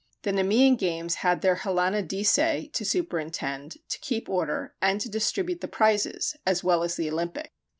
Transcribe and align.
The 0.23 0.31
Nemean 0.31 0.77
games 0.79 1.13
had 1.21 1.41
their 1.41 1.57
Hellanodicæ 1.57 2.73
to 2.73 2.83
superintend, 2.83 3.77
to 3.87 3.99
keep 3.99 4.27
order, 4.27 4.73
and 4.81 4.99
to 4.99 5.09
distribute 5.09 5.61
the 5.61 5.67
prizes, 5.67 6.35
as 6.43 6.63
well 6.63 6.81
as 6.81 6.95
the 6.95 7.07
Olympic. 7.11 7.51